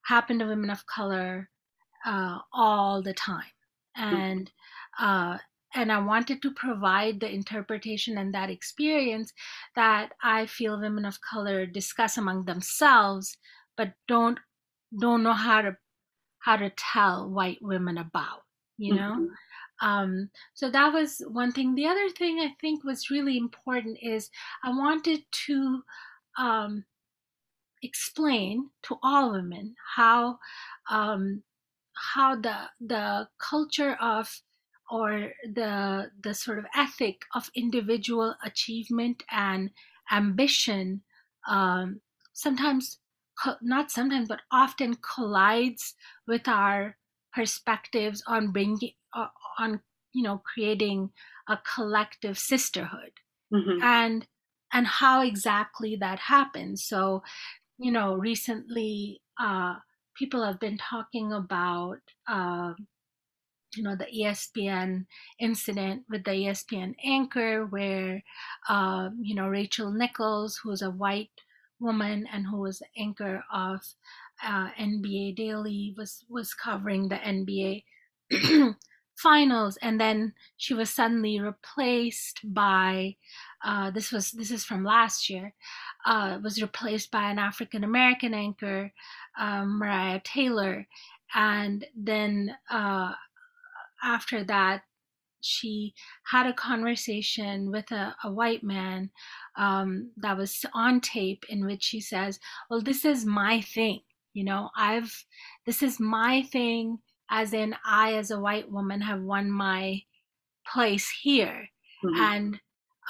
[0.05, 1.49] happen to women of color
[2.05, 3.45] uh, all the time.
[3.95, 4.51] And
[4.99, 5.39] uh,
[5.75, 9.33] and I wanted to provide the interpretation and that experience
[9.75, 13.37] that I feel women of color discuss among themselves,
[13.77, 14.39] but don't
[15.01, 15.77] don't know how to
[16.41, 18.43] how to tell white women about.
[18.79, 19.13] You know.
[19.13, 19.27] Mm-hmm.
[19.89, 21.75] Um, so that was one thing.
[21.75, 24.31] The other thing I think was really important is
[24.65, 25.83] I wanted to
[26.39, 26.85] um,
[27.83, 30.39] explain to all women how
[30.91, 31.43] um,
[32.13, 34.31] how the the culture of
[34.93, 39.71] or the the sort of ethic of individual achievement and
[40.13, 41.01] ambition
[41.49, 42.01] um,
[42.35, 42.99] sometimes
[43.63, 45.95] not sometimes but often collides
[46.29, 46.97] with our
[47.35, 49.29] perspectives on bringing uh,
[49.59, 49.81] on
[50.13, 51.11] you know creating
[51.49, 53.13] a collective sisterhood
[53.53, 53.83] mm-hmm.
[53.83, 54.27] and
[54.75, 57.23] and how exactly that happens so
[57.79, 59.77] you know recently uh,
[60.15, 62.75] people have been talking about uh,
[63.75, 65.07] you know the espn
[65.39, 68.23] incident with the espn anchor where
[68.69, 71.31] uh, you know rachel nichols who's a white
[71.81, 73.81] woman and who was anchor of
[74.45, 77.83] uh, nba daily was was covering the nba
[79.23, 79.79] finals.
[79.81, 83.17] And then she was suddenly replaced by
[83.65, 85.55] uh, this was this is from last year
[86.05, 88.93] uh, was replaced by an african american anchor
[89.39, 90.87] um, maria taylor.
[91.35, 93.13] And then uh,
[94.03, 94.83] after that,
[95.43, 95.93] she
[96.25, 99.11] had a conversation with a, a white man
[99.57, 102.39] um, that was on tape in which she says,
[102.71, 104.01] Well, this is my thing.
[104.35, 105.13] You know, I've,
[105.67, 106.99] this is my thing,
[107.31, 110.01] as in, I, as a white woman, have won my
[110.73, 111.69] place here.
[112.05, 112.21] Mm-hmm.
[112.21, 112.61] And,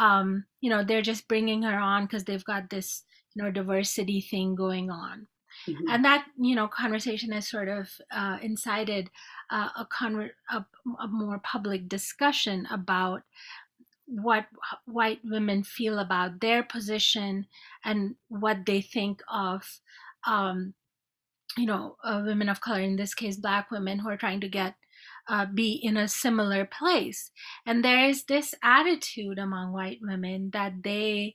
[0.01, 4.21] um, you know, they're just bringing her on because they've got this, you know, diversity
[4.21, 5.29] thing going on.
[5.69, 5.89] Mm-hmm.
[5.89, 9.11] And that, you know, conversation has sort of uh, incited
[9.51, 10.65] uh, a, conver- a,
[11.01, 13.23] a more public discussion about
[14.07, 14.47] what
[14.87, 17.47] white women feel about their position
[17.85, 19.81] and what they think of
[20.27, 20.75] um,
[21.57, 24.49] you know uh, women of color in this case black women who are trying to
[24.49, 24.75] get
[25.29, 27.31] uh, be in a similar place
[27.67, 31.35] and there is this attitude among white women that they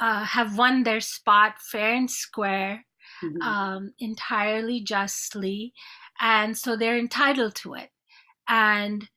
[0.00, 2.84] uh, have won their spot fair and square
[3.22, 3.42] mm-hmm.
[3.42, 5.72] um, entirely justly
[6.20, 7.90] and so they're entitled to it
[8.48, 9.08] and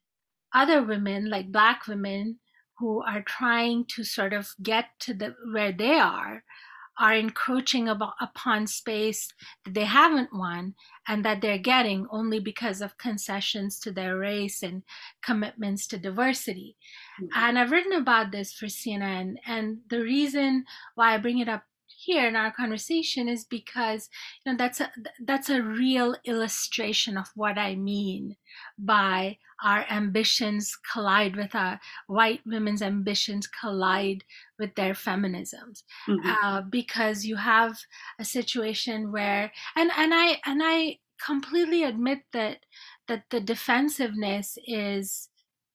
[0.54, 2.40] other women like black women
[2.80, 6.44] who are trying to sort of get to the where they are
[6.98, 9.34] are encroaching about, upon space
[9.66, 10.74] that they haven't won
[11.08, 14.84] and that they're getting only because of concessions to their race and
[15.24, 16.78] commitments to diversity.
[17.22, 17.44] Mm-hmm.
[17.44, 19.36] And I've written about this for CNN.
[19.46, 20.66] And the reason
[20.96, 21.64] why I bring it up
[22.06, 24.10] here in our conversation is because
[24.44, 24.92] you know that's a
[25.24, 28.36] that's a real illustration of what I mean
[28.78, 34.24] by our ambitions collide with our white women's ambitions collide
[34.60, 36.30] with their feminisms mm-hmm.
[36.30, 37.78] uh, because you have
[38.20, 42.60] a situation where and and I and I completely admit that
[43.08, 45.30] that the defensiveness is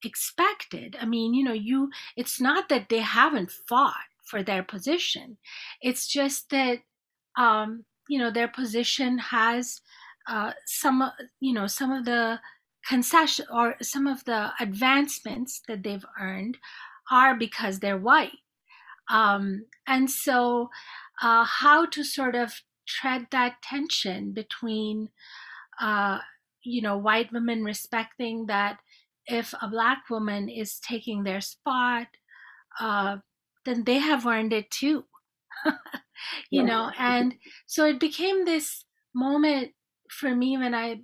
[0.04, 0.96] expected.
[1.00, 5.36] I mean, you know, you it's not that they haven't fought for their position.
[5.82, 6.78] It's just that
[7.36, 9.80] um, you know their position has
[10.28, 12.40] uh, some you know some of the
[12.86, 16.58] concession or some of the advancements that they've earned
[17.10, 18.38] are because they're white.
[19.10, 20.70] Um, and so,
[21.20, 22.52] uh, how to sort of
[22.86, 25.08] tread that tension between,
[25.80, 26.18] uh,
[26.62, 28.78] you know, white women respecting that
[29.26, 32.06] if a black woman is taking their spot,
[32.78, 33.16] uh,
[33.64, 35.05] then they have earned it too.
[36.51, 36.64] you yeah.
[36.64, 37.35] know, and
[37.66, 39.73] so it became this moment
[40.11, 41.01] for me when I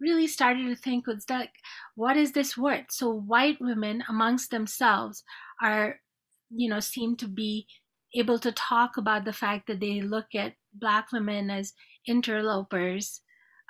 [0.00, 1.48] really started to think was that
[1.94, 2.86] what is this word?
[2.90, 5.24] So white women amongst themselves
[5.62, 5.96] are,
[6.50, 7.66] you know, seem to be
[8.14, 11.72] able to talk about the fact that they look at black women as
[12.06, 13.20] interlopers,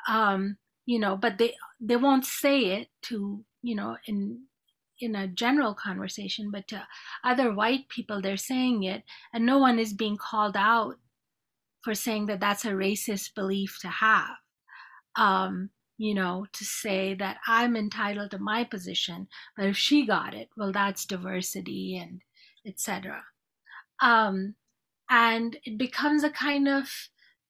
[0.09, 4.43] um, you know, but they they won't say it to, you know, in
[5.01, 6.86] in a general conversation, but to
[7.24, 10.97] other white people, they're saying it, and no one is being called out
[11.82, 14.36] for saying that that's a racist belief to have.
[15.16, 20.34] Um, you know, to say that I'm entitled to my position, but if she got
[20.34, 22.20] it, well, that's diversity and
[22.66, 23.22] etc.
[24.03, 24.57] Um,
[25.09, 26.88] and it becomes a kind of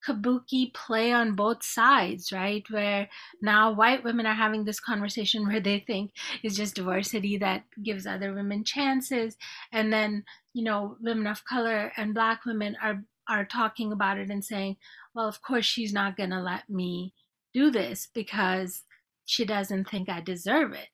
[0.07, 2.65] kabuki play on both sides, right?
[2.71, 3.09] Where
[3.43, 8.07] now white women are having this conversation where they think it's just diversity that gives
[8.07, 9.37] other women chances.
[9.73, 14.31] And then, you know, women of color and black women are are talking about it
[14.31, 14.77] and saying,
[15.15, 17.13] well, of course she's not gonna let me
[17.53, 18.83] do this because
[19.25, 20.89] she doesn't think I deserve it.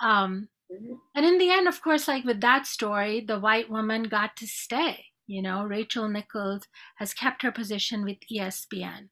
[0.00, 0.94] Um, mm-hmm.
[1.16, 4.46] and in the end, of course, like with that story, the white woman got to
[4.46, 6.66] stay you know, Rachel Nichols
[6.96, 9.08] has kept her position with ESPN,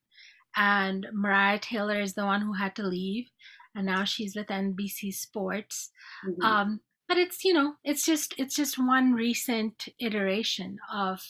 [0.57, 3.31] and Maria Taylor is the one who had to leave,
[3.75, 5.91] and now she's with NBC Sports.
[6.27, 6.43] Mm-hmm.
[6.43, 11.23] Um, but it's you know, it's just it's just one recent iteration of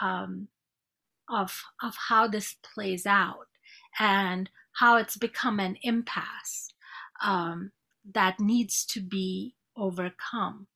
[0.00, 0.48] um,
[1.28, 3.46] of of how this plays out
[3.98, 4.50] and
[4.80, 6.68] how it's become an impasse
[7.22, 7.72] um,
[8.12, 10.66] that needs to be overcome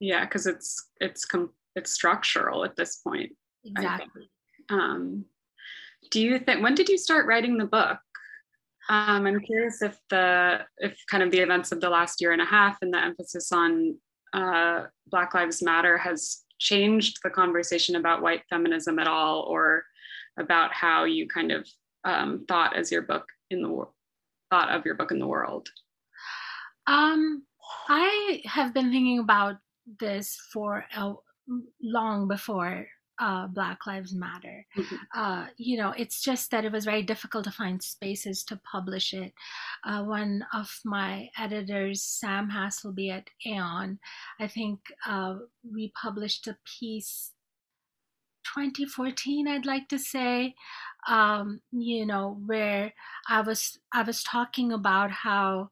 [0.00, 3.32] yeah because it's it's com- it's structural at this point
[3.64, 4.30] exactly.
[4.68, 5.24] Um,
[6.10, 7.98] do you think when did you start writing the book?
[8.88, 12.40] Um, i'm curious if the if kind of the events of the last year and
[12.40, 13.96] a half and the emphasis on
[14.32, 19.84] uh, black lives matter has changed the conversation about white feminism at all or
[20.38, 21.68] about how you kind of
[22.04, 23.92] um, thought as your book in the world
[24.50, 25.68] thought of your book in the world?
[26.86, 27.42] Um,
[27.88, 29.56] i have been thinking about
[30.00, 31.14] this for a,
[31.82, 32.86] long before
[33.18, 34.66] uh, Black Lives Matter.
[34.76, 34.96] Mm-hmm.
[35.14, 39.14] Uh, you know, it's just that it was very difficult to find spaces to publish
[39.14, 39.32] it.
[39.84, 43.98] Uh, one of my editors, Sam Haselby at Aeon,
[44.38, 45.36] I think uh,
[45.72, 47.32] we published a piece
[48.54, 50.54] 2014, I'd like to say,
[51.08, 52.92] um, you know, where
[53.28, 55.70] I was I was talking about how,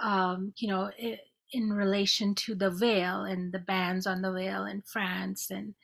[0.00, 0.90] um, you know.
[0.96, 1.20] It,
[1.52, 5.74] in relation to the veil and the bans on the veil in France and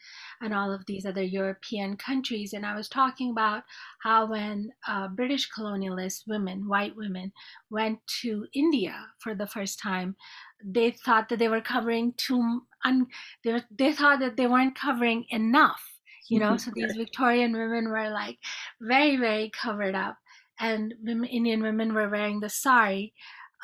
[0.41, 2.53] and all of these other European countries.
[2.53, 3.64] And I was talking about
[4.03, 7.33] how when uh, British colonialist women, white women,
[7.71, 10.16] went to India for the first time,
[10.64, 12.62] they thought that they were covering too.
[12.85, 13.07] Un,
[13.43, 15.83] they, they thought that they weren't covering enough.
[16.29, 18.39] You know, so these Victorian women were like
[18.81, 20.19] very, very covered up,
[20.61, 23.12] and women, Indian women were wearing the sari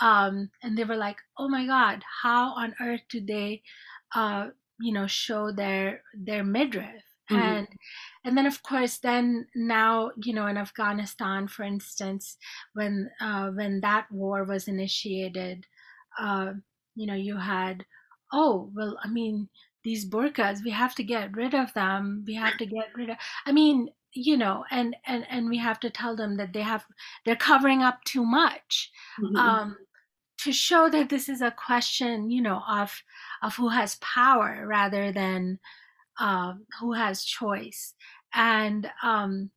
[0.00, 3.62] um, and they were like, "Oh my God, how on earth do they,
[4.14, 4.48] uh,
[4.80, 7.42] you know, show their their midriff?" Mm-hmm.
[7.42, 7.68] And
[8.24, 12.36] and then of course, then now you know, in Afghanistan, for instance,
[12.74, 15.66] when uh, when that war was initiated,
[16.20, 16.52] uh,
[16.94, 17.84] you know, you had,
[18.32, 19.48] oh well, I mean,
[19.84, 22.24] these burqas, we have to get rid of them.
[22.26, 23.16] We have to get rid of.
[23.46, 26.84] I mean, you know and and and we have to tell them that they have
[27.24, 28.90] they're covering up too much
[29.20, 29.36] mm-hmm.
[29.36, 29.76] um
[30.38, 33.02] to show that this is a question you know of
[33.42, 35.58] of who has power rather than
[36.20, 37.94] um, who has choice
[38.34, 39.50] and um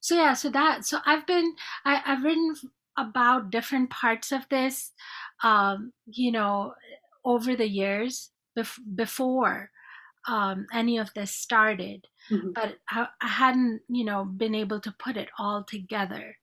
[0.00, 1.54] so yeah so that so i've been
[1.84, 2.54] I, i've written
[2.98, 4.92] about different parts of this
[5.42, 6.74] um you know
[7.24, 9.70] over the years bef- before
[10.28, 12.50] um, any of this started mm-hmm.
[12.54, 16.36] but I, I, hadn't you know been able to put it all together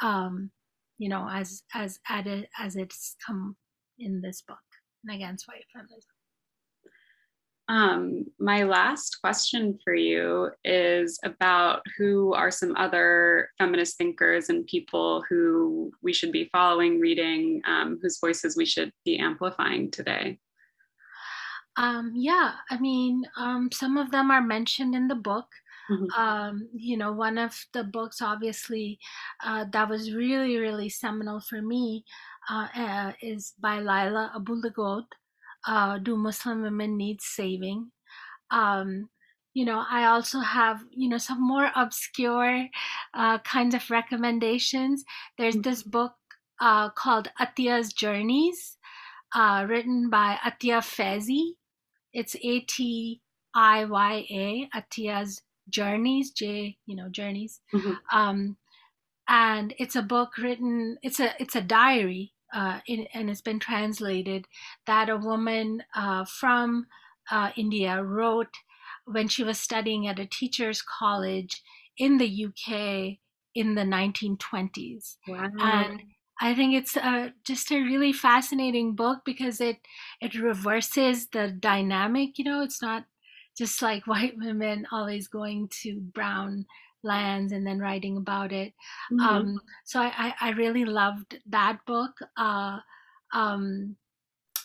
[0.00, 0.50] um,
[0.98, 3.56] you know as as as it's come
[3.98, 4.58] in this book
[5.04, 6.10] and against white feminism
[7.68, 14.66] um, my last question for you is about who are some other feminist thinkers and
[14.66, 20.38] people who we should be following, reading, um, whose voices we should be amplifying today.
[21.78, 25.46] Um, yeah, I mean, um, some of them are mentioned in the book.
[25.88, 26.20] Mm-hmm.
[26.20, 28.98] Um, you know, one of the books, obviously,
[29.44, 32.04] uh, that was really, really seminal for me
[32.50, 34.60] uh, uh, is by Laila Abu
[35.66, 37.92] uh, Do Muslim Women Need Saving?
[38.50, 39.08] Um,
[39.54, 42.66] you know, I also have, you know, some more obscure
[43.14, 45.04] uh, kinds of recommendations.
[45.38, 45.70] There's mm-hmm.
[45.70, 46.12] this book
[46.60, 48.76] uh, called Atiya's Journeys,
[49.34, 51.54] uh, written by Atiya Fyzee.
[52.12, 53.20] It's A T
[53.54, 57.60] I Y A, Atiya's Journeys, J, you know, Journeys.
[57.74, 57.92] Mm-hmm.
[58.16, 58.56] Um,
[59.28, 60.98] and it's a book written.
[61.02, 64.46] It's a it's a diary, uh, in, and it's been translated
[64.86, 66.86] that a woman uh, from
[67.30, 68.54] uh, India wrote
[69.04, 71.62] when she was studying at a teachers' college
[71.96, 73.18] in the UK
[73.54, 75.16] in the 1920s.
[75.26, 75.50] Wow.
[75.58, 76.02] And
[76.40, 79.78] I think it's a, just a really fascinating book because it
[80.20, 82.38] it reverses the dynamic.
[82.38, 83.04] You know, it's not
[83.56, 86.66] just like white women always going to brown
[87.02, 88.72] lands and then writing about it.
[89.12, 89.20] Mm-hmm.
[89.20, 92.10] Um, so I, I, really loved that book.
[92.36, 92.78] Uh,
[93.32, 93.96] um,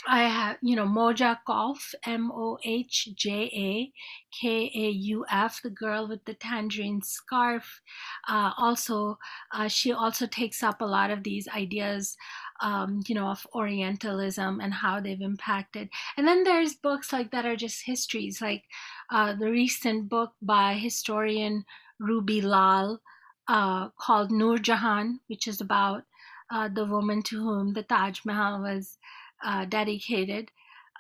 [0.06, 3.92] I have, you know, Mohja Kahf, M O H J A
[4.38, 7.82] K A U F, the girl with the tangerine scarf.
[8.28, 9.18] Uh, also,
[9.54, 12.18] uh, she also takes up a lot of these ideas,
[12.62, 15.90] um, you know, of Orientalism and how they've impacted.
[16.18, 18.64] And then there's books like that are just histories, like
[19.10, 21.64] uh, the recent book by historian
[22.00, 23.00] Ruby Lal
[23.48, 26.04] uh, called Noor Jahan, which is about
[26.52, 28.98] uh, the woman to whom the Taj Mahal was
[29.44, 30.52] uh, dedicated.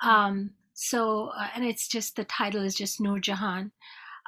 [0.01, 3.71] Um, so, uh, and it's just the title is just Nur Jahan.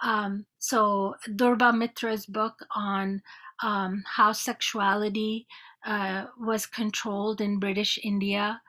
[0.03, 3.21] Um, so, Durba Mitra's book on
[3.63, 5.47] um, how sexuality
[5.85, 8.61] uh, was controlled in British India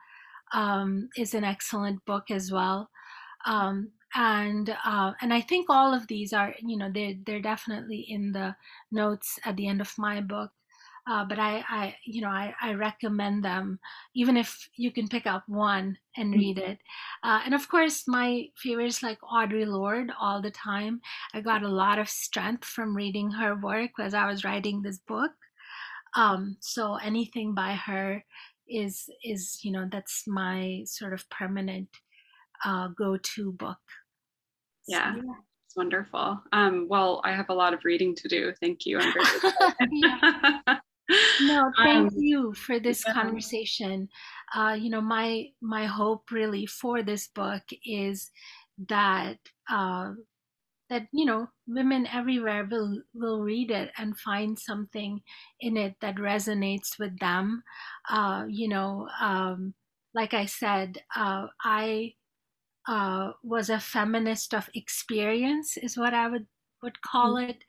[0.53, 2.89] um, is an excellent book as well.
[3.45, 8.05] Um, and uh, and I think all of these are, you know, they're they're definitely
[8.07, 8.55] in the
[8.91, 10.51] notes at the end of my book.
[11.09, 13.79] Uh, but I, I, you know, I, I recommend them,
[14.13, 16.79] even if you can pick up one and read it.
[17.23, 20.99] Uh, and of course, my favorites like Audre Lorde all the time.
[21.33, 24.97] I got a lot of strength from reading her work as I was writing this
[24.97, 25.31] book.
[26.15, 28.23] Um, so anything by her
[28.69, 31.87] is is you know that's my sort of permanent
[32.65, 33.79] uh, go-to book.
[34.87, 35.13] Yeah.
[35.13, 35.33] So, yeah.
[35.65, 36.41] It's wonderful.
[36.53, 38.53] Um, well, I have a lot of reading to do.
[38.59, 38.99] Thank you.
[41.41, 43.13] no thank um, you for this yeah.
[43.13, 44.07] conversation
[44.55, 48.29] uh, you know my my hope really for this book is
[48.89, 49.37] that
[49.71, 50.11] uh,
[50.89, 55.21] that you know women everywhere will will read it and find something
[55.59, 57.63] in it that resonates with them
[58.09, 59.73] uh, you know um,
[60.13, 62.13] like i said uh, i
[62.87, 66.47] uh, was a feminist of experience is what i would
[66.83, 67.49] would call mm-hmm.
[67.49, 67.63] it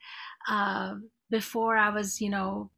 [0.49, 0.95] uh,
[1.30, 2.70] before i was you know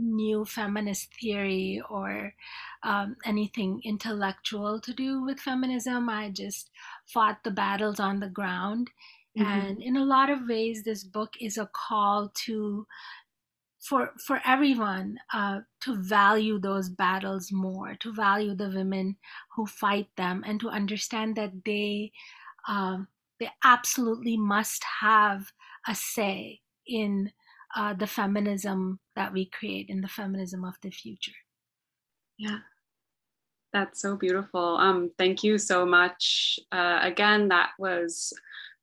[0.00, 2.34] new feminist theory or
[2.82, 6.08] um, anything intellectual to do with feminism.
[6.08, 6.70] I just
[7.06, 8.90] fought the battles on the ground.
[9.38, 9.50] Mm-hmm.
[9.50, 12.86] And in a lot of ways, this book is a call to
[13.80, 19.16] for for everyone uh, to value those battles more, to value the women
[19.54, 22.12] who fight them, and to understand that they
[22.68, 25.52] um, they absolutely must have
[25.88, 27.32] a say in
[27.76, 31.32] uh, the feminism that we create in the feminism of the future.
[32.38, 32.58] Yeah,
[33.72, 34.76] that's so beautiful.
[34.78, 36.58] Um, thank you so much.
[36.72, 38.32] Uh, again, that was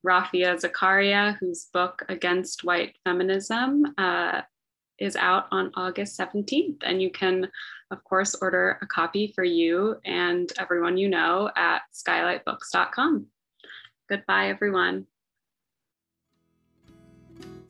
[0.06, 4.42] Rafia Zakaria, whose book Against White Feminism uh,
[5.00, 6.78] is out on August 17th.
[6.84, 7.50] And you can,
[7.92, 13.28] of course, order a copy for you and everyone you know at skylightbooks.com.
[14.10, 15.06] Goodbye, everyone.